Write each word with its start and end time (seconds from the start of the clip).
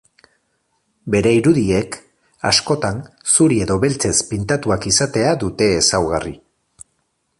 Bere 1.15 1.33
irudiek 1.39 1.97
askotan 2.51 3.03
zuri 3.35 3.61
edo 3.67 3.77
beltzez 3.85 4.15
pintatuak 4.33 4.89
izatea 4.93 5.37
dute 5.45 5.69
ezaugarri. 5.83 6.35